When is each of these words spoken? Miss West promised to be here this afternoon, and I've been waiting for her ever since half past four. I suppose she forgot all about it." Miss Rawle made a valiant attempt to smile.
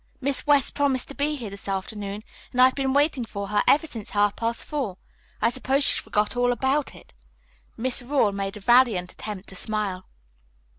Miss 0.19 0.47
West 0.47 0.73
promised 0.73 1.09
to 1.09 1.13
be 1.13 1.35
here 1.35 1.51
this 1.51 1.67
afternoon, 1.67 2.23
and 2.51 2.59
I've 2.59 2.73
been 2.73 2.91
waiting 2.91 3.23
for 3.23 3.49
her 3.49 3.61
ever 3.67 3.85
since 3.85 4.09
half 4.09 4.35
past 4.35 4.65
four. 4.65 4.97
I 5.43 5.51
suppose 5.51 5.83
she 5.83 6.01
forgot 6.01 6.35
all 6.35 6.51
about 6.51 6.95
it." 6.95 7.13
Miss 7.77 8.01
Rawle 8.01 8.31
made 8.33 8.57
a 8.57 8.61
valiant 8.61 9.11
attempt 9.11 9.47
to 9.49 9.55
smile. 9.55 10.07